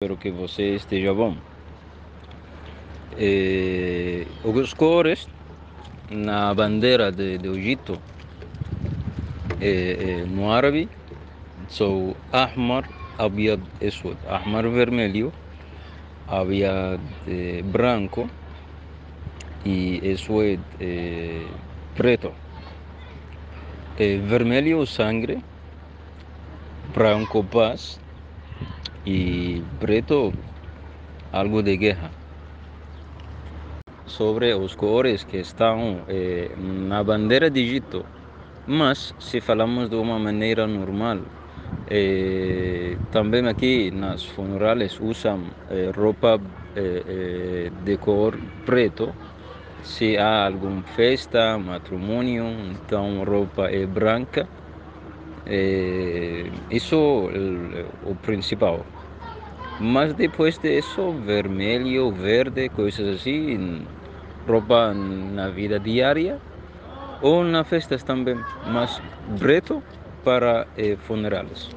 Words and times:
Espero 0.00 0.16
que 0.16 0.30
você 0.30 0.76
esteja 0.76 1.12
bom. 1.12 1.36
É, 3.18 4.24
os 4.44 4.72
cores 4.72 5.26
na 6.08 6.54
bandeira 6.54 7.10
de, 7.10 7.36
do 7.36 7.58
Egito 7.58 8.00
árabe 10.52 10.88
são 11.68 12.14
Ahmar, 12.32 12.88
Abiad, 13.18 13.60
Eswad. 13.80 14.16
Ahmar 14.28 14.68
vermelho, 14.68 15.32
Abiad 16.28 17.00
é, 17.26 17.62
branco 17.62 18.30
e 19.64 19.98
Eswad 20.04 20.62
é, 20.78 21.44
preto. 21.96 22.32
É, 23.98 24.16
vermelho 24.18 24.86
sangue, 24.86 25.42
branco 26.94 27.42
paz 27.42 27.98
e 29.06 29.62
preto 29.80 30.32
algo 31.32 31.62
de 31.62 31.76
guerra. 31.76 32.10
Sobre 34.06 34.54
os 34.54 34.74
cores 34.74 35.24
que 35.24 35.38
estão 35.38 36.04
eh, 36.08 36.48
na 36.56 37.02
bandeira 37.04 37.50
de 37.50 37.60
Egito, 37.60 38.04
mas 38.66 39.14
se 39.18 39.40
falamos 39.40 39.88
de 39.90 39.96
uma 39.96 40.18
maneira 40.18 40.66
normal, 40.66 41.18
eh, 41.90 42.96
também 43.10 43.46
aqui 43.46 43.90
nas 43.90 44.24
funerais 44.24 44.98
usam 45.00 45.40
eh, 45.70 45.90
roupa 45.94 46.38
de 47.84 47.96
cor 47.98 48.38
preto. 48.64 49.12
Se 49.82 50.16
há 50.16 50.46
alguma 50.46 50.82
festa, 50.82 51.58
matrimônio, 51.58 52.44
então 52.72 53.24
roupa 53.24 53.70
é 53.70 53.86
branca. 53.86 54.48
Isso 56.70 57.30
é 57.32 58.10
o 58.10 58.14
principal. 58.14 58.84
Mas 59.80 60.12
depois 60.12 60.58
disso, 60.58 61.12
vermelho, 61.24 62.10
verde, 62.10 62.68
coisas 62.68 63.16
assim, 63.16 63.86
roupa 64.46 64.92
na 64.92 65.48
vida 65.50 65.78
diária 65.78 66.38
ou 67.22 67.44
nas 67.44 67.68
festas 67.68 68.02
também, 68.02 68.36
mas 68.66 69.00
preto 69.38 69.82
para 70.24 70.66
eh, 70.76 70.96
funerais. 70.96 71.70